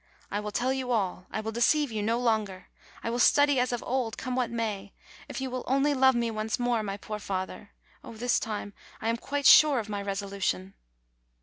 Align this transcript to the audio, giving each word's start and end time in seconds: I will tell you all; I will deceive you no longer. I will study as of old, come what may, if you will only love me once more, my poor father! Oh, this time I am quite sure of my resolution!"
I 0.31 0.39
will 0.39 0.49
tell 0.49 0.73
you 0.73 0.89
all; 0.89 1.27
I 1.29 1.41
will 1.41 1.51
deceive 1.51 1.91
you 1.91 2.01
no 2.01 2.17
longer. 2.19 2.69
I 3.03 3.11
will 3.11 3.19
study 3.19 3.59
as 3.59 3.71
of 3.71 3.83
old, 3.83 4.17
come 4.17 4.35
what 4.35 4.49
may, 4.49 4.93
if 5.29 5.39
you 5.39 5.51
will 5.51 5.63
only 5.67 5.93
love 5.93 6.15
me 6.15 6.31
once 6.31 6.57
more, 6.57 6.81
my 6.81 6.97
poor 6.97 7.19
father! 7.19 7.69
Oh, 8.03 8.13
this 8.15 8.39
time 8.39 8.73
I 8.99 9.09
am 9.09 9.17
quite 9.17 9.45
sure 9.45 9.77
of 9.77 9.89
my 9.89 10.01
resolution!" 10.01 10.73